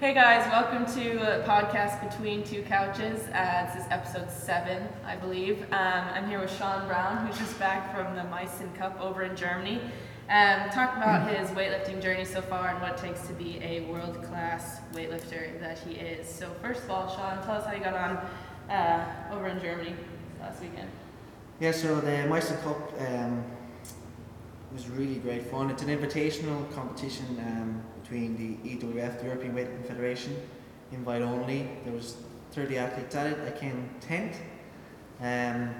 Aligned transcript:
Hey 0.00 0.14
guys, 0.14 0.48
welcome 0.52 0.86
to 0.94 1.40
a 1.40 1.44
podcast 1.44 2.08
between 2.08 2.44
two 2.44 2.62
couches. 2.62 3.20
Uh, 3.34 3.66
this 3.66 3.84
is 3.84 3.90
episode 3.90 4.30
seven, 4.30 4.86
I 5.04 5.16
believe. 5.16 5.60
Um, 5.72 6.04
I'm 6.14 6.28
here 6.28 6.38
with 6.38 6.56
Sean 6.56 6.86
Brown, 6.86 7.26
who's 7.26 7.36
just 7.36 7.58
back 7.58 7.92
from 7.92 8.14
the 8.14 8.22
Meissen 8.22 8.72
Cup 8.76 9.00
over 9.00 9.24
in 9.24 9.34
Germany. 9.34 9.80
Um, 10.30 10.70
talk 10.70 10.96
about 10.96 11.28
his 11.28 11.48
weightlifting 11.50 12.00
journey 12.00 12.24
so 12.24 12.40
far 12.40 12.68
and 12.68 12.80
what 12.80 12.92
it 12.92 12.98
takes 12.98 13.26
to 13.26 13.32
be 13.32 13.58
a 13.60 13.80
world 13.90 14.22
class 14.22 14.78
weightlifter 14.92 15.58
that 15.58 15.80
he 15.80 15.94
is. 15.94 16.28
So, 16.28 16.48
first 16.62 16.84
of 16.84 16.92
all, 16.92 17.08
Sean, 17.08 17.42
tell 17.44 17.56
us 17.56 17.66
how 17.66 17.72
you 17.72 17.82
got 17.82 17.94
on 17.94 18.72
uh, 18.72 19.04
over 19.32 19.48
in 19.48 19.60
Germany 19.60 19.96
last 20.40 20.62
weekend. 20.62 20.88
Yeah, 21.58 21.72
so 21.72 22.00
the 22.00 22.28
Meissen 22.28 22.62
Cup 22.62 22.92
um, 23.00 23.44
was 24.72 24.88
really 24.88 25.16
great 25.16 25.44
fun. 25.44 25.70
It's 25.70 25.82
an 25.82 25.88
invitational 25.88 26.70
competition 26.74 27.26
um, 27.40 27.82
between 28.02 28.36
the 28.36 28.76
EWF, 28.76 29.18
the 29.18 29.24
European 29.24 29.54
Weightlifting 29.54 29.86
Federation, 29.86 30.36
invite 30.92 31.22
only. 31.22 31.68
There 31.84 31.92
was 31.92 32.16
30 32.52 32.78
athletes 32.78 33.14
at 33.14 33.26
it. 33.26 33.38
I 33.46 33.58
came 33.58 33.88
10th, 34.00 34.36
um, 35.20 35.74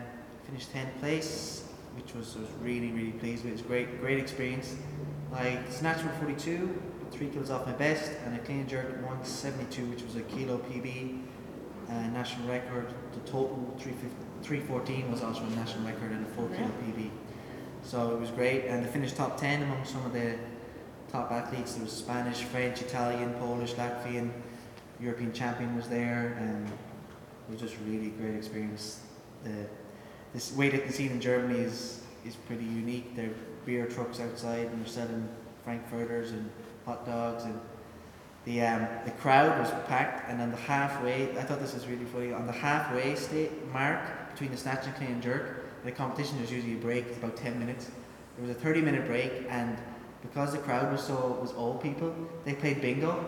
finished 0.45 0.73
10th 0.73 0.98
place, 1.01 1.65
which 1.96 2.15
was, 2.15 2.37
was 2.37 2.48
really, 2.62 2.91
really 2.93 3.12
pleased 3.12 3.45
with. 3.45 3.55
It's 3.55 3.62
great, 3.62 4.01
great 4.01 4.19
experience. 4.19 4.77
I 5.34 5.59
snatched 5.68 6.01
for 6.01 6.10
42, 6.20 6.80
three 7.10 7.29
kilos 7.29 7.51
off 7.51 7.66
my 7.66 7.73
best, 7.73 8.12
and 8.24 8.34
I 8.34 8.38
clean 8.38 8.60
and 8.60 8.68
jerked 8.68 8.93
172, 9.02 9.84
which 9.87 10.02
was 10.02 10.16
a 10.16 10.23
kilo 10.23 10.59
PB, 10.59 11.20
uh, 11.88 11.93
national 12.09 12.48
record. 12.48 12.87
The 13.12 13.20
total 13.30 13.74
314 13.79 15.10
was 15.10 15.23
also 15.23 15.43
a 15.43 15.51
national 15.51 15.84
record 15.84 16.12
and 16.12 16.27
a 16.27 16.30
four 16.30 16.48
kilo 16.48 16.68
PB. 16.68 17.10
So 17.88 18.10
it 18.10 18.20
was 18.20 18.30
great, 18.30 18.66
and 18.66 18.84
I 18.84 18.87
finished 18.87 19.16
top 19.16 19.41
10 19.41 19.62
among 19.62 19.83
some 19.87 20.05
of 20.05 20.12
the 20.12 20.34
top 21.10 21.33
athletes. 21.33 21.73
There 21.73 21.84
was 21.84 21.92
Spanish, 21.95 22.42
French, 22.42 22.83
Italian, 22.83 23.33
Polish, 23.41 23.73
Latvian, 23.77 24.30
European 25.01 25.33
champion 25.33 25.74
was 25.74 25.88
there, 25.88 26.37
and 26.38 26.66
it 26.69 27.51
was 27.51 27.62
just 27.62 27.77
a 27.77 27.91
really 27.91 28.10
great 28.10 28.35
experience. 28.35 29.01
The 29.43 29.65
this 30.35 30.51
weightlifting 30.51 30.93
scene 30.93 31.13
in 31.13 31.21
Germany 31.23 31.60
is 31.60 32.02
is 32.26 32.35
pretty 32.35 32.66
unique. 32.66 33.16
There 33.16 33.30
are 33.30 33.35
beer 33.65 33.87
trucks 33.87 34.20
outside, 34.20 34.66
and 34.66 34.85
they're 34.85 34.93
selling 34.93 35.26
frankfurters 35.65 36.32
and 36.32 36.51
hot 36.85 37.07
dogs, 37.07 37.45
and 37.45 37.59
the 38.45 38.66
um, 38.66 38.87
the 39.07 39.13
crowd 39.13 39.59
was 39.59 39.70
packed. 39.87 40.29
And 40.29 40.43
on 40.43 40.51
the 40.51 40.59
halfway, 40.59 41.30
I 41.38 41.43
thought 41.43 41.59
this 41.59 41.73
was 41.73 41.87
really 41.87 42.04
funny. 42.04 42.35
On 42.35 42.46
the 42.46 42.52
halfway 42.52 43.15
state 43.15 43.51
mark 43.73 44.02
between 44.32 44.51
the 44.51 44.59
snatch 44.59 44.85
and 44.85 44.95
clean 44.95 45.13
and 45.13 45.23
jerk, 45.23 45.68
the 45.84 45.93
competition 45.93 46.38
there's 46.38 46.52
usually 46.52 46.74
a 46.74 46.76
break, 46.76 47.07
it's 47.07 47.18
about 47.18 47.37
ten 47.37 47.59
minutes. 47.59 47.90
There 48.37 48.46
was 48.46 48.57
a 48.57 48.60
thirty 48.60 48.80
minute 48.80 49.07
break, 49.07 49.46
and 49.48 49.76
because 50.23 50.52
the 50.52 50.59
crowd 50.59 50.90
was 50.93 51.02
so 51.02 51.38
was 51.40 51.52
old 51.52 51.82
people, 51.82 52.15
they 52.45 52.54
played 52.54 52.80
bingo. 52.80 53.26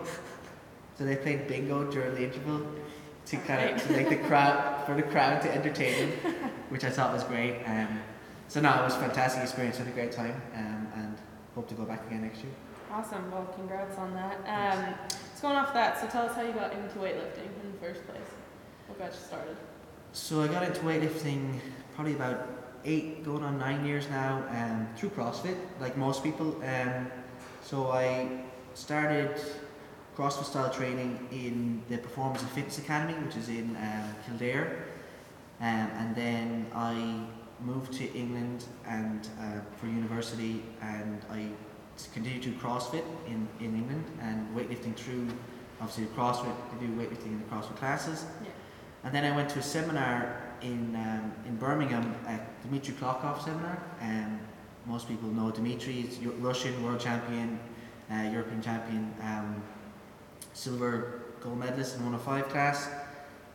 So 0.97 1.05
they 1.05 1.15
played 1.15 1.47
bingo 1.47 1.89
during 1.89 2.13
the 2.15 2.23
interval 2.25 2.61
to 3.25 3.37
kind 3.37 3.71
of 3.71 3.81
to 3.83 3.93
make 3.93 4.09
the 4.09 4.17
crowd 4.17 4.85
for 4.85 4.95
the 4.95 5.03
crowd 5.03 5.41
to 5.41 5.53
entertain 5.53 6.09
them, 6.09 6.33
which 6.69 6.83
I 6.83 6.89
thought 6.89 7.13
was 7.13 7.23
great. 7.23 7.63
Um, 7.65 7.99
so 8.47 8.59
no, 8.61 8.69
it 8.81 8.83
was 8.83 8.95
a 8.95 8.99
fantastic 8.99 9.41
experience. 9.43 9.77
Had 9.77 9.87
a 9.87 9.91
great 9.91 10.11
time, 10.11 10.39
um, 10.55 10.87
and 10.95 11.17
hope 11.55 11.67
to 11.69 11.75
go 11.75 11.85
back 11.85 12.05
again 12.07 12.21
next 12.21 12.43
year. 12.43 12.51
Awesome. 12.91 13.31
Well, 13.31 13.45
congrats 13.55 13.97
on 13.97 14.13
that. 14.13 14.37
Um, 14.45 14.93
so 15.35 15.43
going 15.43 15.55
off 15.55 15.73
that, 15.73 15.99
so 15.99 16.07
tell 16.07 16.25
us 16.25 16.35
how 16.35 16.41
you 16.41 16.51
got 16.51 16.73
into 16.73 16.99
weightlifting 16.99 17.49
in 17.63 17.71
the 17.71 17.77
first 17.79 18.05
place. 18.05 18.19
What 18.87 18.99
got 18.99 19.13
you 19.13 19.19
started? 19.25 19.55
So 20.13 20.41
I 20.41 20.47
got 20.47 20.63
into 20.63 20.81
weightlifting 20.81 21.59
probably 21.95 22.13
about 22.13 22.45
eight, 22.83 23.23
going 23.23 23.43
on 23.43 23.57
nine 23.57 23.85
years 23.85 24.09
now, 24.09 24.43
um, 24.49 24.87
through 24.97 25.09
CrossFit, 25.09 25.55
like 25.79 25.95
most 25.95 26.21
people. 26.21 26.61
Um, 26.63 27.09
so 27.61 27.91
I 27.91 28.43
started 28.73 29.39
CrossFit 30.17 30.43
style 30.43 30.69
training 30.69 31.27
in 31.31 31.81
the 31.87 31.97
Performance 31.97 32.41
and 32.41 32.51
Fitness 32.51 32.77
Academy, 32.79 33.13
which 33.25 33.37
is 33.37 33.47
in 33.47 33.77
um, 33.77 34.15
Kildare, 34.27 34.83
um, 35.61 35.67
and 35.97 36.13
then 36.13 36.65
I 36.75 37.23
moved 37.61 37.93
to 37.93 38.13
England 38.13 38.65
and 38.85 39.29
uh, 39.39 39.61
for 39.77 39.85
university, 39.85 40.61
and 40.81 41.21
I 41.31 41.47
continued 42.13 42.43
to 42.43 42.51
CrossFit 42.53 43.03
in, 43.27 43.47
in 43.61 43.75
England 43.75 44.03
and 44.19 44.45
weightlifting 44.55 44.93
through 44.95 45.27
obviously 45.79 46.05
CrossFit. 46.17 46.53
to 46.71 46.85
do 46.85 46.91
weightlifting 46.95 47.27
in 47.27 47.39
the 47.39 47.45
CrossFit 47.45 47.77
classes, 47.77 48.25
Yeah. 48.43 48.49
And 49.03 49.13
then 49.13 49.23
I 49.25 49.35
went 49.35 49.49
to 49.49 49.59
a 49.59 49.63
seminar 49.63 50.41
in 50.61 50.95
um, 50.95 51.31
in 51.47 51.55
Birmingham 51.55 52.15
at 52.27 52.61
Dmitry 52.63 52.93
Klokov 52.95 53.43
seminar. 53.43 53.81
Um, 54.01 54.39
most 54.85 55.07
people 55.07 55.29
know 55.29 55.51
Dmitry 55.51 56.09
Eu- 56.21 56.31
Russian 56.39 56.83
world 56.83 56.99
champion, 56.99 57.59
uh, 58.11 58.29
European 58.31 58.61
champion, 58.61 59.13
um, 59.21 59.61
silver 60.53 61.21
gold 61.41 61.57
medalist 61.57 61.97
in 61.97 62.03
105 62.03 62.49
class. 62.49 62.89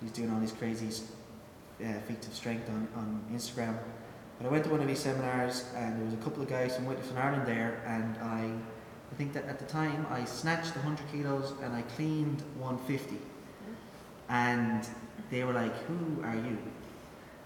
He's 0.00 0.10
doing 0.12 0.30
all 0.30 0.40
these 0.40 0.52
crazy 0.52 0.88
uh, 0.88 1.92
feats 2.06 2.26
of 2.26 2.34
strength 2.34 2.68
on, 2.68 2.88
on 2.96 3.24
Instagram. 3.32 3.78
But 4.38 4.48
I 4.48 4.50
went 4.50 4.64
to 4.64 4.70
one 4.70 4.80
of 4.80 4.86
these 4.86 4.98
seminars 5.00 5.64
and 5.74 5.98
there 5.98 6.04
was 6.04 6.14
a 6.14 6.18
couple 6.18 6.42
of 6.42 6.48
guys 6.48 6.76
from 6.76 6.86
Weightlifting 6.86 7.16
Ireland 7.16 7.46
there 7.46 7.82
and 7.86 8.16
I, 8.18 8.52
I 9.10 9.14
think 9.16 9.32
that 9.32 9.46
at 9.46 9.58
the 9.58 9.64
time 9.64 10.06
I 10.10 10.24
snatched 10.24 10.76
100 10.76 11.10
kilos 11.10 11.54
and 11.62 11.74
I 11.74 11.82
cleaned 11.82 12.42
150. 12.58 13.16
And 14.28 14.86
they 15.30 15.44
were 15.44 15.52
like, 15.52 15.74
who 15.84 16.22
are 16.22 16.34
you? 16.34 16.58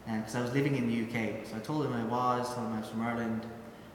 Because 0.07 0.35
I 0.35 0.43
was 0.43 0.53
living 0.53 0.77
in 0.77 0.89
the 0.89 1.03
UK. 1.03 1.47
So 1.47 1.57
I 1.57 1.61
told 1.61 1.85
them 1.85 1.93
I 1.93 2.05
was, 2.05 2.47
told 2.55 2.67
them 2.67 2.75
I 2.75 2.81
was 2.81 2.89
from 2.89 3.03
Ireland. 3.03 3.47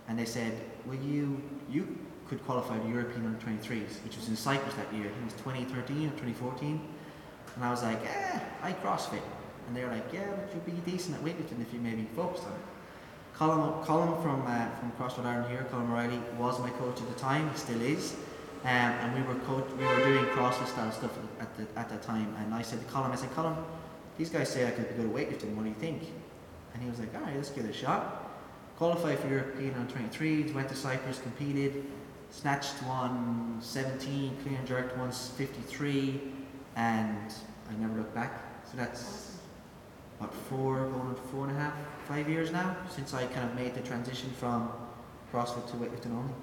And 0.08 0.18
they 0.18 0.26
said, 0.26 0.54
well, 0.86 0.96
you, 0.96 1.42
you 1.70 1.98
could 2.28 2.44
qualify 2.46 2.78
the 2.78 2.90
European 2.90 3.26
under 3.26 3.40
23s, 3.40 4.04
which 4.04 4.16
was 4.16 4.30
in 4.30 4.36
Cyprus 4.36 4.74
that 4.76 4.92
year. 4.94 5.08
It 5.08 5.24
was 5.24 5.34
2013 5.34 6.08
or 6.08 6.12
2014. 6.12 6.82
And 7.56 7.64
I 7.64 7.70
was 7.70 7.84
like, 7.84 8.00
eh, 8.06 8.40
I 8.62 8.74
CrossFit. 8.74 9.22
And 9.68 9.76
they 9.76 9.84
were 9.84 9.92
like, 9.92 10.12
yeah, 10.14 10.28
but 10.30 10.54
you'd 10.54 10.66
be 10.66 10.92
decent 10.92 11.18
at 11.18 11.24
weightlifting 11.24 11.62
if 11.62 11.74
you 11.74 11.80
maybe 11.80 12.08
focused 12.16 12.44
on 12.44 12.52
it. 12.52 12.60
Colin, 13.34 13.84
Colin 13.84 14.22
from, 14.22 14.46
uh, 14.48 14.70
from 14.78 14.92
CrossFit 14.94 15.26
Ireland 15.26 15.52
here, 15.52 15.68
Colin 15.70 15.92
O'Reilly, 15.92 16.20
was 16.38 16.60
my 16.60 16.70
coach 16.72 17.02
at 17.02 17.08
the 17.08 17.20
time, 17.20 17.50
he 17.50 17.58
still 17.58 17.82
is. 17.82 18.16
Um, 18.66 18.72
and 18.72 19.14
we 19.14 19.22
were 19.22 19.36
we 19.78 19.86
were 19.86 20.04
doing 20.04 20.26
CrossFit 20.26 20.66
style 20.66 20.92
stuff 20.92 21.12
at, 21.40 21.56
the, 21.56 21.68
at 21.80 21.88
that 21.88 22.02
time. 22.02 22.36
And 22.40 22.52
I 22.52 22.64
said 22.64 22.80
to 22.80 22.86
Colin, 22.86 23.12
I 23.12 23.16
said, 23.16 23.30
Colin, 23.36 23.56
these 24.18 24.32
guys 24.32 24.50
say 24.50 24.68
I 24.68 24.72
could 24.72 24.88
good 24.98 25.06
at 25.06 25.12
weightlifting, 25.12 25.54
what 25.54 25.64
do 25.66 25.70
you 25.70 25.76
think? 25.76 26.02
And 26.74 26.82
he 26.82 26.90
was 26.90 26.98
like, 26.98 27.14
alright, 27.14 27.36
let's 27.36 27.52
give 27.52 27.64
it 27.66 27.70
a 27.70 27.74
shot. 27.74 28.32
Qualified 28.78 29.20
for 29.20 29.28
European 29.28 29.76
on 29.76 29.88
23s, 29.88 30.52
went 30.56 30.68
to 30.70 30.76
Cyprus, 30.76 31.20
competed, 31.20 31.86
snatched 32.32 32.82
117, 32.82 34.36
clean 34.42 34.56
and 34.56 34.68
jerked 34.68 34.98
153, 34.98 36.22
and 36.76 37.36
I 37.70 37.74
never 37.80 38.00
looked 38.00 38.16
back. 38.16 38.42
So 38.72 38.78
that's 38.78 39.38
what 40.18 40.34
four, 40.34 40.88
going 40.88 41.16
four 41.32 41.48
and 41.48 41.56
a 41.56 41.60
half, 41.60 41.74
five 42.08 42.28
years 42.28 42.52
now 42.52 42.76
since 42.90 43.14
I 43.14 43.28
kind 43.28 43.48
of 43.48 43.56
made 43.56 43.76
the 43.76 43.82
transition 43.82 44.32
from 44.32 44.72
CrossFit 45.32 45.70
to 45.70 45.78
weightlifting 45.78 46.18
only. 46.18 46.34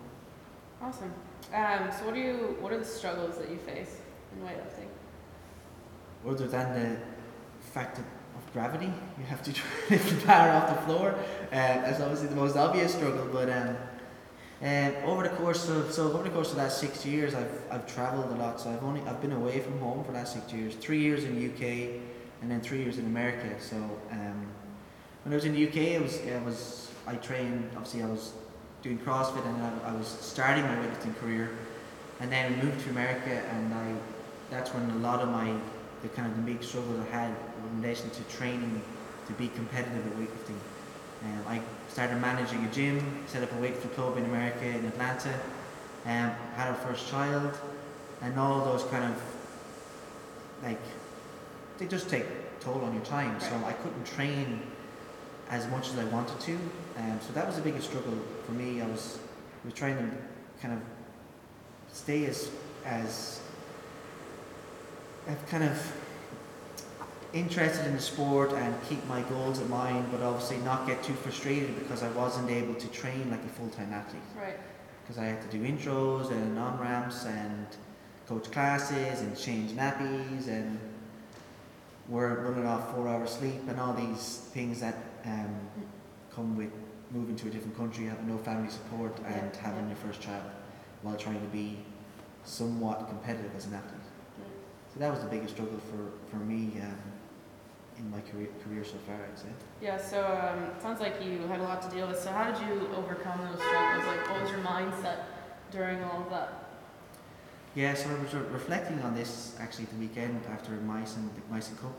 Awesome. 0.83 1.15
Um, 1.55 1.93
so 1.97 2.07
what 2.07 2.15
are 2.15 2.19
you? 2.19 2.57
What 2.61 2.73
are 2.73 2.79
the 2.79 2.85
struggles 2.85 3.39
that 3.39 3.49
you 3.49 3.57
face 3.57 3.99
in 4.35 4.45
weightlifting? 4.45 4.89
Other 6.29 6.49
than 6.49 6.75
the 6.75 6.97
fact 7.61 7.99
of 7.99 8.05
gravity, 8.53 8.93
you 9.17 9.25
have 9.27 9.43
to 9.45 9.53
try 9.89 9.97
the 9.97 10.27
bar 10.27 10.51
off 10.51 10.75
the 10.75 10.87
floor. 10.87 11.11
Um, 11.11 11.83
that's 11.83 12.01
obviously 12.01 12.29
the 12.29 12.35
most 12.35 12.57
obvious 12.57 12.95
struggle. 12.95 13.29
But 13.33 13.49
um, 13.49 13.77
um, 14.61 14.93
over 15.05 15.23
the 15.23 15.29
course 15.37 15.69
of 15.69 15.93
so 15.93 16.11
over 16.11 16.25
the 16.25 16.31
course 16.31 16.51
of 16.51 16.57
the 16.57 16.63
last 16.63 16.81
six 16.81 17.07
years, 17.07 17.37
I've 17.37 17.61
I've 17.71 17.87
travelled 17.87 18.33
a 18.33 18.35
lot. 18.43 18.61
So 18.61 18.71
I've 18.71 18.83
only 18.83 19.03
I've 19.03 19.21
been 19.21 19.33
away 19.33 19.61
from 19.61 19.79
home 19.79 20.03
for 20.03 20.11
the 20.11 20.19
last 20.19 20.35
six 20.35 20.53
years. 20.53 20.75
Three 20.75 21.01
years 21.01 21.23
in 21.23 21.37
the 21.37 21.47
UK, 21.47 22.01
and 22.41 22.51
then 22.51 22.61
three 22.61 22.83
years 22.83 22.99
in 22.99 23.07
America. 23.07 23.55
So 23.61 23.77
um, 24.11 24.47
when 25.23 25.33
I 25.33 25.37
was 25.37 25.45
in 25.45 25.55
the 25.55 25.69
UK, 25.69 25.77
it 25.77 26.03
was 26.03 26.17
it 26.17 26.43
was 26.43 26.91
I 27.07 27.15
trained. 27.15 27.71
Obviously, 27.77 28.03
I 28.03 28.07
was 28.07 28.33
doing 28.83 28.99
CrossFit, 28.99 29.47
and 29.47 29.63
I, 29.63 29.91
I 29.91 29.93
was 29.93 30.09
starting 30.09 30.65
my 30.65 30.75
weightlifting 30.75 31.17
career, 31.21 31.51
and 32.21 32.31
then 32.31 32.53
I 32.53 32.65
moved 32.65 32.85
to 32.85 32.91
America, 32.91 33.31
and 33.31 33.73
I 33.73 33.95
that's 34.51 34.71
when 34.75 34.91
a 34.91 34.97
lot 34.97 35.21
of 35.21 35.29
my 35.29 35.55
the 36.03 36.09
kind 36.09 36.31
of 36.31 36.37
the 36.37 36.43
big 36.43 36.63
struggles 36.63 37.01
I 37.09 37.17
had 37.17 37.31
in 37.31 37.81
relation 37.81 38.11
to 38.11 38.23
training 38.25 38.83
to 39.27 39.33
be 39.35 39.49
competitive 39.49 40.05
at 40.07 40.13
weightlifting. 40.19 40.59
Um, 41.25 41.45
I 41.47 41.61
started 41.89 42.21
managing 42.21 42.65
a 42.65 42.73
gym, 42.73 43.25
set 43.27 43.43
up 43.45 43.53
a 43.53 43.55
weightlifting 43.55 43.95
club 43.95 44.17
in 44.17 44.25
America 44.25 44.67
in 44.67 44.85
Atlanta, 44.85 45.33
um, 46.05 46.33
had 46.57 46.69
our 46.69 46.75
first 46.75 47.09
child, 47.09 47.57
and 48.21 48.39
all 48.39 48.65
those 48.65 48.83
kind 48.85 49.05
of 49.05 49.23
like 50.63 50.81
they 51.79 51.87
just 51.87 52.09
take 52.11 52.27
toll 52.61 52.81
on 52.85 52.93
your 52.95 53.05
time. 53.05 53.41
So 53.41 53.55
I 53.65 53.73
couldn't 53.73 54.05
train 54.05 54.61
as 55.53 55.69
much 55.69 55.91
as 55.91 55.99
I 55.99 56.05
wanted 56.07 56.41
to. 56.41 56.53
Um, 56.97 57.21
so 57.25 57.33
that 57.35 57.47
was 57.47 57.57
the 57.57 57.63
biggest 57.63 57.89
struggle 57.89 58.15
for 58.47 58.53
me. 58.53 58.81
I 58.81 58.87
was 58.87 59.19
was 59.65 59.75
trying 59.75 59.97
to 59.97 60.11
kind 60.61 60.75
of 60.75 60.81
stay 61.93 62.25
as 62.27 62.51
as 62.85 63.41
kind 65.49 65.63
of 65.63 65.93
interested 67.33 67.87
in 67.87 67.95
the 67.95 68.01
sport 68.03 68.53
and 68.53 68.75
keep 68.89 69.05
my 69.07 69.23
goals 69.23 69.61
in 69.61 69.69
mind, 69.71 70.05
but 70.11 70.21
obviously 70.21 70.57
not 70.59 70.87
get 70.87 71.03
too 71.03 71.15
frustrated 71.15 71.79
because 71.79 72.03
I 72.03 72.11
wasn't 72.11 72.51
able 72.51 72.75
to 72.75 72.89
train 72.89 73.31
like 73.31 73.43
a 73.45 73.49
full 73.49 73.69
time 73.69 73.93
athlete 73.93 74.23
Right. 74.37 74.59
because 75.03 75.19
I 75.19 75.25
had 75.27 75.41
to 75.51 75.57
do 75.57 75.65
intros 75.65 76.31
and 76.31 76.59
on 76.59 76.79
ramps 76.81 77.25
and 77.25 77.67
coach 78.27 78.51
classes 78.51 79.21
and 79.21 79.37
change 79.39 79.73
nappies 79.73 80.49
and 80.49 80.79
we're 82.09 82.41
running 82.41 82.67
off 82.67 82.95
four 82.95 83.09
hours 83.09 83.31
sleep 83.31 83.63
and 83.69 83.79
all 83.81 83.95
these 83.95 84.49
things 84.53 84.81
that 84.81 84.97
um, 85.25 85.55
come 86.35 86.57
with 86.57 86.71
moving 87.11 87.37
to 87.37 87.49
a 87.49 87.51
different 87.51 87.77
country, 87.77 88.07
having 88.07 88.27
no 88.29 88.39
family 88.39 88.71
support 88.71 89.17
and 89.27 89.51
Yeah, 89.55 89.61
having 89.61 89.87
your 89.89 89.97
first 89.97 90.21
child 90.21 90.45
while 91.03 91.17
trying 91.17 91.41
to 91.41 91.47
be 91.49 91.79
somewhat 92.45 93.09
competitive 93.09 93.55
as 93.57 93.67
an 93.67 93.75
athlete. 93.75 94.01
So 94.93 95.01
that 95.01 95.11
was 95.11 95.21
the 95.21 95.29
biggest 95.29 95.55
struggle 95.55 95.79
for, 95.79 96.13
for 96.31 96.37
me 96.37 96.81
um, 96.81 96.97
in 97.99 98.11
my 98.11 98.21
career, 98.21 98.49
career 98.65 98.85
so 98.85 98.97
far, 99.07 99.17
I'd 99.17 99.39
say. 99.39 99.49
Yeah, 99.81 99.97
so 100.01 100.21
um, 100.21 100.65
it 100.65 100.83
sounds 100.83 101.01
like 101.01 101.23
you 101.23 101.39
had 101.49 101.61
a 101.61 101.63
lot 101.63 101.83
to 101.83 101.89
deal 101.95 102.09
with. 102.09 102.19
So 102.19 102.31
how 102.31 102.51
did 102.51 102.61
you 102.67 102.89
overcome 102.97 103.41
those 103.41 103.61
struggles? 103.63 104.07
Like, 104.07 104.31
what 104.31 104.43
was 104.43 104.51
your 104.51 104.61
mindset 104.61 105.25
during 105.71 106.03
all 106.05 106.23
of 106.23 106.31
that? 106.31 106.59
Yeah, 107.75 107.95
so 107.95 108.11
I 108.11 108.23
was 108.23 108.35
re- 108.35 108.43
reflecting 108.53 109.01
on 109.01 109.15
this 109.15 109.57
actually 109.59 109.87
the 109.87 109.97
weekend 109.97 110.43
after 110.51 110.73
Meissen, 110.73 111.31
the 111.35 111.55
Meissen 111.55 111.79
Cup. 111.81 111.95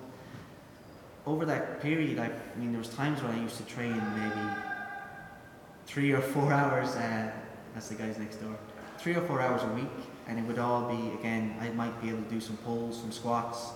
Over 1.25 1.45
that 1.45 1.81
period, 1.81 2.19
I, 2.19 2.25
I 2.25 2.59
mean, 2.59 2.71
there 2.71 2.79
was 2.79 2.89
times 2.89 3.21
when 3.23 3.31
I 3.31 3.39
used 3.41 3.57
to 3.57 3.63
train 3.65 3.93
maybe 4.17 4.49
three 5.85 6.11
or 6.11 6.21
four 6.21 6.51
hours. 6.61 6.95
Uh, 6.95 7.31
that's 7.73 7.87
the 7.87 7.95
guys 7.95 8.17
next 8.17 8.37
door. 8.37 8.55
Three 8.97 9.15
or 9.15 9.21
four 9.21 9.41
hours 9.41 9.63
a 9.63 9.67
week, 9.73 9.89
and 10.27 10.37
it 10.37 10.43
would 10.45 10.59
all 10.59 10.87
be 10.87 11.13
again. 11.19 11.55
I 11.61 11.69
might 11.69 11.99
be 12.01 12.09
able 12.09 12.23
to 12.23 12.29
do 12.29 12.39
some 12.41 12.57
pulls, 12.57 12.99
some 12.99 13.11
squats, 13.11 13.71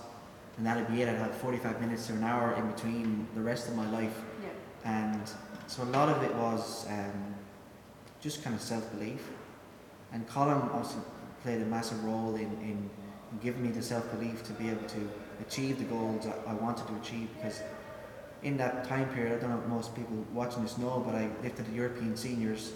and 0.56 0.66
that'd 0.66 0.88
be 0.88 1.02
it. 1.02 1.08
I'd 1.08 1.16
have 1.16 1.34
45 1.36 1.80
minutes 1.80 2.06
to 2.08 2.12
an 2.14 2.24
hour 2.24 2.52
in 2.54 2.70
between 2.70 3.26
the 3.34 3.40
rest 3.40 3.68
of 3.68 3.74
my 3.76 3.88
life 3.90 4.16
Yeah. 4.42 4.50
and 4.90 5.22
so 5.66 5.82
a 5.82 5.90
lot 5.96 6.08
of 6.08 6.22
it 6.22 6.34
was 6.34 6.86
um, 6.88 7.34
just 8.20 8.42
kind 8.42 8.56
of 8.56 8.62
self-belief 8.62 9.28
and 10.12 10.26
Colin 10.26 10.62
also 10.70 11.04
played 11.42 11.60
a 11.60 11.66
massive 11.66 12.02
role 12.04 12.34
in, 12.36 12.50
in, 12.62 12.90
in 13.30 13.38
giving 13.42 13.62
me 13.62 13.68
the 13.68 13.82
self-belief 13.82 14.42
to 14.44 14.52
be 14.54 14.68
able 14.70 14.86
to 14.88 15.08
achieve 15.40 15.78
the 15.78 15.84
goals 15.84 16.24
that 16.24 16.38
I 16.46 16.54
wanted 16.54 16.86
to 16.86 16.96
achieve 16.96 17.28
because 17.36 17.62
in 18.42 18.56
that 18.58 18.84
time 18.84 19.08
period, 19.10 19.36
I 19.36 19.40
don't 19.40 19.50
know 19.50 19.60
if 19.60 19.66
most 19.66 19.94
people 19.94 20.24
watching 20.32 20.62
this 20.62 20.78
know, 20.78 21.02
but 21.04 21.14
I 21.14 21.28
lifted 21.42 21.66
the 21.66 21.72
European 21.72 22.16
seniors. 22.16 22.72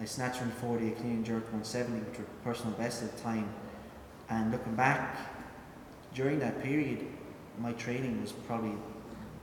I 0.00 0.04
snatched 0.04 0.40
140, 0.40 0.88
a 0.88 0.90
clean 0.92 1.12
and 1.12 1.24
jerk 1.24 1.44
170, 1.44 2.00
which 2.00 2.18
were 2.18 2.24
personal 2.44 2.72
best 2.72 3.02
at 3.02 3.16
the 3.16 3.22
time. 3.22 3.48
And 4.28 4.52
looking 4.52 4.74
back, 4.74 5.16
during 6.14 6.38
that 6.40 6.62
period, 6.62 7.06
my 7.58 7.72
training 7.72 8.20
was 8.20 8.32
probably 8.32 8.74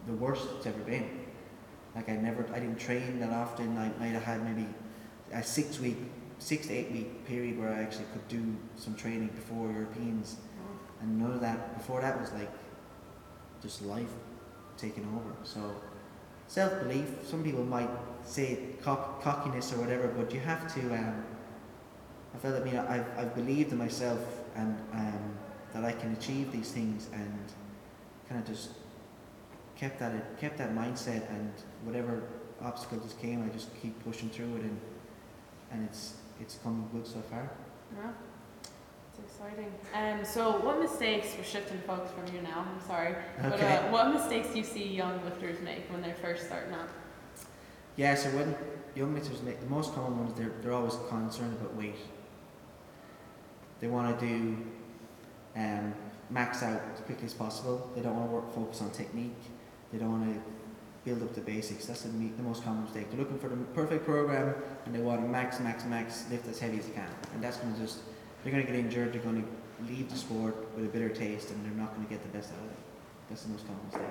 the 0.08 0.14
worst 0.14 0.48
it's 0.58 0.68
ever 0.68 0.80
been. 0.80 1.10
Like 1.96 2.10
I 2.10 2.16
never, 2.16 2.46
I 2.54 2.60
didn't 2.60 2.80
train 2.80 3.20
that 3.20 3.32
often. 3.32 3.78
I 3.78 3.90
might 4.00 4.14
have 4.14 4.24
had 4.24 4.44
maybe 4.44 4.68
a 5.34 5.42
six 5.42 5.80
week, 5.80 5.98
six 6.40 6.68
to 6.68 6.74
eight 6.74 6.92
week 6.92 7.26
period 7.26 7.58
where 7.58 7.70
I 7.70 7.82
actually 7.82 8.06
could 8.14 8.28
do 8.28 8.56
some 8.76 8.96
training 8.96 9.30
before 9.30 9.72
Europeans, 9.72 10.38
and 11.02 11.20
none 11.20 11.32
of 11.32 11.42
that. 11.42 11.78
Before 11.78 12.02
that 12.02 12.20
was 12.20 12.32
like 12.34 12.52
just 13.62 13.82
life 13.82 14.12
taking 14.78 15.06
over. 15.16 15.36
So 15.44 15.76
self 16.48 16.80
belief. 16.82 17.08
Some 17.26 17.44
people 17.44 17.64
might 17.64 17.90
say 18.24 18.60
cock, 18.82 19.22
cockiness 19.22 19.74
or 19.74 19.78
whatever, 19.78 20.08
but 20.08 20.34
you 20.34 20.40
have 20.40 20.74
to. 20.76 20.82
Um, 20.94 21.24
I 22.34 22.38
felt 22.38 22.56
that 22.56 22.68
you 22.68 22.74
know 22.74 22.86
I've 22.88 23.08
I've 23.18 23.36
believed 23.36 23.72
in 23.72 23.78
myself 23.78 24.20
and 24.56 24.78
um, 24.94 25.38
that 25.74 25.84
I 25.84 25.92
can 25.92 26.14
achieve 26.14 26.52
these 26.52 26.72
things 26.72 27.10
and 27.14 27.40
kind 28.28 28.42
of 28.42 28.48
just 28.48 28.72
kept 29.76 30.00
that 30.00 30.38
kept 30.40 30.58
that 30.58 30.74
mindset 30.74 31.30
and 31.30 31.52
whatever 31.84 32.24
obstacle 32.62 33.00
just 33.00 33.20
came, 33.20 33.44
I 33.44 33.54
just 33.54 33.70
keep 33.82 34.02
pushing 34.04 34.30
through 34.30 34.56
it 34.58 34.62
and 34.64 34.80
and 35.72 35.86
it's 35.86 36.16
it's 36.40 36.58
come 36.64 36.88
good 36.94 37.06
so 37.08 37.22
far. 37.30 37.50
Yeah. 37.96 38.12
It's 39.10 39.20
exciting. 39.34 39.72
Um, 39.94 40.26
so 40.26 40.60
what 40.60 40.80
mistakes, 40.82 41.36
we're 41.38 41.44
shifting 41.44 41.80
focus 41.88 42.12
from 42.12 42.36
you 42.36 42.42
now, 42.42 42.66
I'm 42.70 42.86
sorry, 42.86 43.16
but 43.42 43.54
Okay. 43.54 43.78
uh, 43.78 43.92
what 43.92 44.14
mistakes 44.14 44.50
do 44.50 44.58
you 44.58 44.64
see 44.64 44.86
young 44.88 45.24
lifters 45.24 45.62
make 45.62 45.90
when 45.90 46.02
they're 46.02 46.16
first 46.16 46.48
starting 46.48 46.74
out? 46.74 46.90
Yeah, 47.96 48.16
so 48.16 48.30
when 48.32 48.56
young 48.94 49.14
lifters 49.14 49.42
make 49.42 49.62
the 49.62 49.68
most 49.68 49.94
common 49.94 50.20
ones, 50.20 50.38
they're 50.38 50.52
they're 50.62 50.74
always 50.74 50.98
concerned 51.08 51.54
about 51.54 51.76
weight. 51.76 51.96
They 53.80 53.88
want 53.88 54.20
to 54.20 54.26
do 54.26 54.58
um, 55.56 55.94
max 56.30 56.62
out 56.64 56.82
as 56.94 57.00
quickly 57.02 57.26
as 57.26 57.34
possible. 57.34 57.90
They 57.96 58.02
don't 58.02 58.16
want 58.18 58.30
to 58.30 58.36
work 58.36 58.54
focus 58.54 58.82
on 58.82 58.90
technique. 58.92 59.42
They 59.94 59.98
don't 60.00 60.12
want 60.12 60.34
to 60.34 60.42
build 61.06 61.22
up 61.22 61.34
the 61.36 61.42
basics. 61.42 61.86
That's 61.86 62.02
the, 62.02 62.10
the 62.10 62.44
most 62.44 62.64
common 62.64 62.84
mistake. 62.84 63.10
They're 63.10 63.20
looking 63.20 63.40
for 63.40 63.48
the 63.48 63.56
perfect 63.74 64.06
program 64.06 64.56
and 64.86 64.94
they 64.94 65.00
want 65.00 65.22
to 65.22 65.28
max, 65.28 65.60
max, 65.60 65.86
max, 65.86 66.26
lift 66.32 66.48
as 66.48 66.60
heavy 66.60 66.80
as 66.80 66.88
they 66.88 66.94
can. 66.94 67.08
And 67.34 67.44
that's 67.44 67.58
going 67.58 67.74
to 67.74 67.80
just, 67.80 68.00
they're 68.44 68.52
going 68.52 68.66
to 68.66 68.72
get 68.72 68.80
injured, 68.80 69.14
they're 69.14 69.22
going 69.22 69.44
to 69.44 69.94
leave 69.94 70.10
the 70.10 70.18
sport 70.18 70.56
with 70.76 70.86
a 70.86 70.88
bitter 70.90 71.10
taste 71.10 71.52
and 71.52 71.64
they're 71.64 71.80
not 71.80 71.94
going 71.96 72.06
to 72.06 72.12
get 72.12 72.22
the 72.24 72.38
best 72.38 72.52
out 72.52 72.60
of 72.60 72.72
it. 72.72 72.78
That's 73.30 73.44
the 73.44 73.50
most 73.50 73.66
common 73.68 73.82
mistake. 73.86 74.02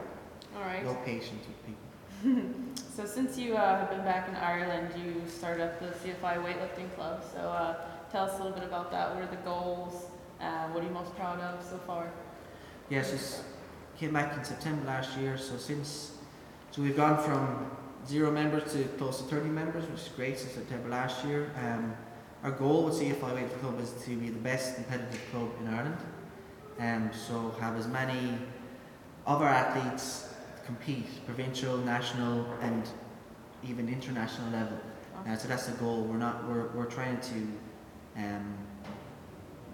All 0.57 0.63
right. 0.63 0.85
No 0.85 0.95
patience 1.05 1.45
with 1.47 1.67
people. 1.67 1.85
So 2.95 3.05
since 3.05 3.37
you 3.37 3.57
uh, 3.57 3.81
have 3.81 3.91
been 3.91 4.05
back 4.05 4.29
in 4.29 4.37
Ireland, 4.37 4.95
you 4.97 5.21
started 5.29 5.65
up 5.65 5.81
the 5.81 5.87
CFI 5.87 6.37
weightlifting 6.45 6.95
club. 6.95 7.25
So 7.35 7.41
uh, 7.41 7.75
tell 8.13 8.27
us 8.27 8.35
a 8.35 8.37
little 8.37 8.53
bit 8.53 8.63
about 8.63 8.93
that. 8.93 9.13
What 9.13 9.25
are 9.25 9.27
the 9.27 9.43
goals? 9.43 10.07
Uh, 10.41 10.69
what 10.69 10.85
are 10.85 10.87
you 10.87 10.93
most 10.93 11.13
proud 11.17 11.41
of 11.41 11.61
so 11.61 11.77
far? 11.79 12.09
Yes, 12.91 13.13
it's 13.13 13.43
came 13.99 14.13
back 14.13 14.37
in 14.37 14.45
September 14.45 14.87
last 14.87 15.19
year. 15.19 15.37
So 15.37 15.57
since, 15.57 16.13
so 16.75 16.83
we've 16.83 16.97
gone 16.97 17.23
from 17.23 17.71
zero 18.05 18.33
members 18.33 18.73
to 18.73 18.83
close 18.99 19.19
to 19.19 19.25
30 19.25 19.49
members, 19.49 19.89
which 19.89 20.01
is 20.01 20.09
great 20.17 20.37
since 20.37 20.55
September 20.55 20.89
last 20.89 21.25
year. 21.25 21.53
Um, 21.65 21.95
our 22.43 22.51
goal 22.51 22.87
with 22.87 22.95
CFI 22.95 23.21
Weightlifting 23.21 23.61
Club 23.61 23.81
is 23.81 23.93
to 24.05 24.17
be 24.17 24.29
the 24.29 24.41
best 24.41 24.75
competitive 24.75 25.21
club 25.31 25.51
in 25.61 25.69
Ireland. 25.69 25.97
Um, 26.81 27.11
so 27.15 27.55
have 27.61 27.77
as 27.77 27.87
many 27.87 28.37
of 29.25 29.41
our 29.41 29.49
athletes 29.49 30.35
compete, 30.67 31.25
provincial, 31.27 31.79
national, 31.79 32.45
and 32.61 32.89
even 33.63 33.89
international 33.89 34.51
level. 34.51 34.77
Uh, 35.29 35.37
so 35.37 35.47
that's 35.47 35.67
the 35.67 35.77
goal. 35.77 36.03
We're 36.03 36.17
not. 36.17 36.49
We're, 36.49 36.67
we're 36.71 36.87
trying 36.87 37.21
to 37.21 38.21
um, 38.21 38.53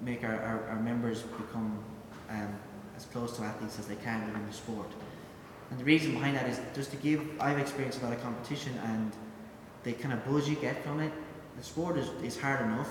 make 0.02 0.22
our, 0.22 0.38
our, 0.38 0.68
our 0.68 0.80
members 0.80 1.22
become 1.22 1.82
um, 2.28 2.54
as 2.94 3.06
close 3.06 3.38
to 3.38 3.42
athletes 3.44 3.78
as 3.78 3.86
they 3.86 3.96
can 3.96 4.26
within 4.26 4.46
the 4.46 4.52
sport. 4.52 4.90
And 5.70 5.78
the 5.78 5.84
reason 5.84 6.12
behind 6.12 6.36
that 6.36 6.48
is 6.48 6.60
just 6.74 6.90
to 6.90 6.96
give. 6.96 7.22
I've 7.40 7.58
experienced 7.58 8.00
a 8.00 8.04
lot 8.04 8.12
of 8.12 8.22
competition 8.22 8.72
and 8.84 9.12
the 9.84 9.92
kind 9.92 10.12
of 10.12 10.24
buzz 10.24 10.48
you 10.48 10.56
get 10.56 10.82
from 10.84 11.00
it. 11.00 11.12
The 11.56 11.62
sport 11.64 11.96
is, 11.96 12.08
is 12.22 12.38
hard 12.38 12.60
enough. 12.62 12.90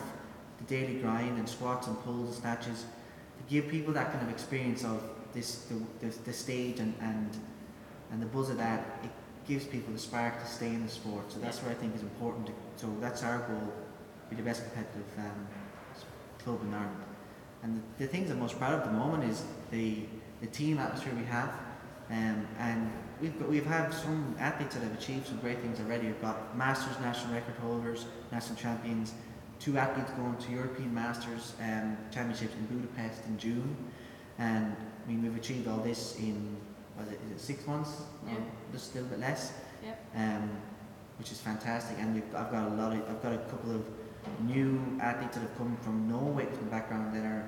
The 0.59 0.63
daily 0.75 0.99
grind 0.99 1.37
and 1.37 1.47
squats 1.47 1.87
and 1.87 2.01
pulls 2.03 2.27
and 2.27 2.35
snatches 2.35 2.85
to 3.37 3.43
give 3.53 3.67
people 3.67 3.93
that 3.93 4.11
kind 4.11 4.25
of 4.25 4.29
experience 4.29 4.83
of 4.83 5.01
this 5.33 5.65
the, 5.65 5.75
the, 6.05 6.15
the 6.25 6.33
stage 6.33 6.79
and, 6.79 6.93
and 7.01 7.37
and 8.11 8.21
the 8.21 8.25
buzz 8.25 8.49
of 8.49 8.57
that. 8.57 8.99
It 9.03 9.11
gives 9.47 9.65
people 9.65 9.93
the 9.93 9.99
spark 9.99 10.39
to 10.39 10.45
stay 10.45 10.67
in 10.67 10.83
the 10.85 10.91
sport. 10.91 11.31
So 11.31 11.39
that's 11.39 11.61
what 11.61 11.71
I 11.71 11.75
think 11.75 11.95
is 11.95 12.01
important. 12.01 12.47
To, 12.47 12.53
so 12.75 12.87
that's 13.01 13.23
our 13.23 13.39
goal: 13.39 13.73
be 14.29 14.35
the 14.35 14.43
best 14.43 14.63
competitive 14.63 15.05
um, 15.17 15.47
club 16.43 16.61
in 16.63 16.73
Ireland. 16.73 17.03
And 17.61 17.75
the, 17.75 18.05
the 18.05 18.07
things 18.07 18.31
I'm 18.31 18.39
most 18.39 18.57
proud 18.57 18.73
of 18.73 18.79
at 18.81 18.85
the 18.85 18.97
moment 18.97 19.23
is 19.25 19.43
the 19.71 20.03
the 20.41 20.47
team 20.47 20.77
atmosphere 20.77 21.13
we 21.15 21.25
have, 21.25 21.53
um, 22.11 22.47
and 22.57 22.91
we've 23.21 23.37
got, 23.37 23.49
we've 23.49 23.65
had 23.65 23.93
some 23.93 24.35
athletes 24.39 24.75
that 24.75 24.83
have 24.83 24.93
achieved 24.93 25.27
some 25.27 25.37
great 25.37 25.59
things 25.59 25.79
already. 25.79 26.07
We've 26.07 26.21
got 26.21 26.57
Masters 26.57 26.99
national 27.01 27.33
record 27.33 27.55
holders, 27.61 28.05
national 28.31 28.55
champions, 28.55 29.13
two 29.59 29.77
athletes 29.77 30.11
going 30.11 30.37
to 30.37 30.51
European 30.51 30.93
Masters 30.93 31.53
um, 31.61 31.97
championships 32.11 32.53
in 32.55 32.65
Budapest 32.65 33.25
in 33.25 33.37
June, 33.37 33.75
and 34.37 34.75
I 35.05 35.09
mean 35.09 35.21
we've 35.21 35.37
achieved 35.37 35.67
all 35.67 35.79
this 35.79 36.17
in 36.17 36.57
was 36.97 37.11
it, 37.11 37.19
is 37.25 37.31
it 37.31 37.39
six 37.39 37.65
months? 37.67 38.01
Yeah. 38.25 38.33
Or 38.33 38.37
just 38.73 38.91
a 38.91 38.95
little 38.95 39.09
bit 39.09 39.19
less. 39.19 39.53
Yep. 39.83 40.05
Um, 40.15 40.49
which 41.17 41.31
is 41.31 41.39
fantastic, 41.39 41.97
and 41.99 42.21
I've 42.35 42.49
got 42.49 42.67
a 42.67 42.75
lot 42.75 42.93
of 42.93 43.01
I've 43.09 43.21
got 43.21 43.33
a 43.33 43.37
couple 43.37 43.75
of 43.75 43.85
new 44.41 44.97
athletes 45.01 45.35
that 45.35 45.41
have 45.41 45.57
come 45.57 45.77
from 45.81 46.07
no 46.09 46.17
weightlifting 46.17 46.71
background 46.71 47.13
that 47.13 47.25
are 47.25 47.45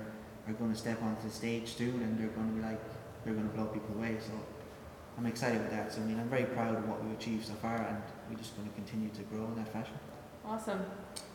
are 0.47 0.53
going 0.53 0.71
to 0.71 0.77
step 0.77 1.01
onto 1.01 1.23
the 1.23 1.33
stage 1.33 1.75
soon, 1.75 2.01
and 2.01 2.19
they're 2.19 2.27
going 2.27 2.49
to 2.49 2.55
be 2.55 2.61
like 2.61 2.81
they're 3.23 3.33
going 3.33 3.49
to 3.49 3.55
blow 3.55 3.65
people 3.65 3.95
away. 3.95 4.17
So 4.19 4.31
I'm 5.17 5.25
excited 5.25 5.61
with 5.61 5.71
that. 5.71 5.93
So 5.93 6.01
I 6.01 6.05
mean, 6.05 6.19
I'm 6.19 6.29
very 6.29 6.45
proud 6.45 6.75
of 6.75 6.87
what 6.87 7.03
we've 7.03 7.17
achieved 7.17 7.47
so 7.47 7.53
far, 7.53 7.75
and 7.75 7.97
we're 8.29 8.37
just 8.37 8.55
going 8.55 8.67
to 8.67 8.75
continue 8.75 9.09
to 9.09 9.21
grow 9.23 9.45
in 9.45 9.55
that 9.55 9.71
fashion. 9.71 9.93
Awesome. 10.45 10.83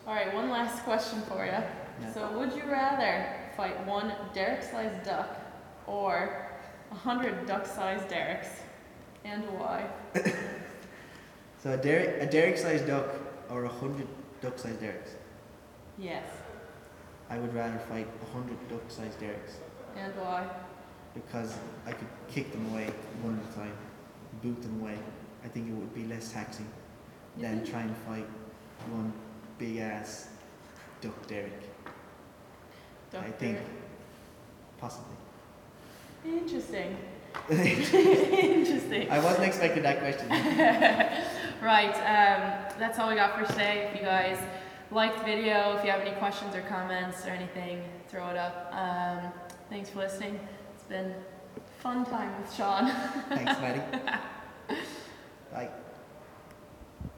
All 0.05 0.13
right, 0.13 0.33
one 0.33 0.49
last 0.49 0.83
question 0.83 1.21
for 1.23 1.45
you. 1.45 1.51
Yeah. 1.51 2.13
So, 2.13 2.37
would 2.37 2.53
you 2.53 2.63
rather 2.69 3.33
fight 3.55 3.85
one 3.85 4.13
Derek-sized 4.33 5.05
duck 5.05 5.37
or 5.85 6.47
a 6.91 6.95
hundred 6.95 7.45
duck-sized 7.45 8.07
Derricks, 8.09 8.49
and 9.23 9.43
why? 9.57 9.89
So 11.63 11.73
a 11.73 11.77
Derek, 11.77 12.21
a 12.21 12.27
Derek-sized 12.27 12.85
duck 12.85 13.07
or 13.49 13.65
a 13.65 13.69
hundred 13.69 14.07
duck-sized 14.41 14.79
Derricks? 14.79 15.15
Yes, 15.97 16.23
I 17.31 17.39
would 17.39 17.53
rather 17.53 17.79
fight 17.89 18.07
a 18.21 18.31
hundred 18.31 18.57
duck-sized 18.69 19.19
Derricks 19.19 19.57
and 19.97 20.13
why? 20.15 20.47
Because 21.25 21.57
I 21.85 21.91
could 21.91 22.07
kick 22.27 22.51
them 22.51 22.65
away 22.71 22.87
one 23.21 23.39
at 23.39 23.51
a 23.51 23.55
time, 23.55 23.73
boot 24.41 24.61
them 24.61 24.81
away. 24.81 24.97
I 25.43 25.47
think 25.47 25.69
it 25.69 25.73
would 25.73 25.93
be 25.93 26.05
less 26.05 26.31
taxing 26.31 26.69
than 27.37 27.65
trying 27.65 27.89
to 27.89 27.95
fight 27.95 28.25
one 28.89 29.13
big 29.57 29.77
ass 29.77 30.29
duck 31.01 31.27
Derrick. 31.27 31.69
I 33.13 33.31
think- 33.31 33.59
possibly. 34.77 35.15
Interesting. 36.25 36.97
Interesting. 37.49 39.09
I 39.09 39.19
wasn't 39.19 39.45
expecting 39.45 39.83
that 39.83 39.99
question. 39.99 40.27
right, 41.61 41.93
um, 41.95 42.75
that's 42.79 42.99
all 42.99 43.09
we 43.09 43.15
got 43.15 43.37
for 43.39 43.45
today. 43.45 43.89
If 43.89 43.99
you 43.99 44.05
guys 44.05 44.37
liked 44.91 45.19
the 45.19 45.23
video, 45.23 45.77
if 45.77 45.85
you 45.85 45.91
have 45.91 46.01
any 46.01 46.15
questions 46.17 46.55
or 46.55 46.61
comments 46.61 47.25
or 47.25 47.29
anything, 47.29 47.83
throw 48.09 48.29
it 48.29 48.37
up. 48.37 48.73
Um, 48.73 49.31
thanks 49.69 49.89
for 49.89 49.99
listening 49.99 50.39
been 50.89 51.13
fun 51.79 52.05
time 52.05 52.41
with 52.41 52.53
Sean. 52.53 52.91
Thanks, 53.29 53.59
Maddie. 53.59 53.81
Bye. 55.51 55.69